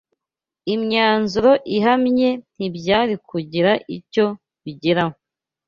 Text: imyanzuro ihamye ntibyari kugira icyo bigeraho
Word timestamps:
imyanzuro 0.73 1.51
ihamye 1.77 2.29
ntibyari 2.55 3.15
kugira 3.29 3.71
icyo 3.97 4.25
bigeraho 4.63 5.15